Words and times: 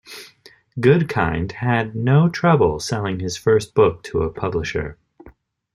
Goodkind 0.79 1.51
had 1.51 1.95
no 1.95 2.27
trouble 2.27 2.79
selling 2.79 3.19
his 3.19 3.37
first 3.37 3.75
book 3.75 4.01
to 4.05 4.23
a 4.23 4.31
publisher. 4.31 4.97